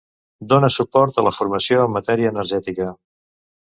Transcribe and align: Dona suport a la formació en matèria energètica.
Dona 0.53 0.69
suport 0.77 1.21
a 1.21 1.27
la 1.29 1.35
formació 1.37 1.87
en 1.87 1.97
matèria 2.01 2.35
energètica. 2.37 2.93